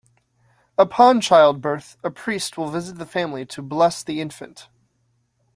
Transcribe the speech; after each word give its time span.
Upon 0.79 1.21
childbirth, 1.21 1.95
a 2.03 2.09
priest 2.09 2.57
will 2.57 2.71
visit 2.71 2.97
the 2.97 3.05
family 3.05 3.45
to 3.45 3.61
bless 3.61 4.01
the 4.01 4.19
infant. 4.19 4.67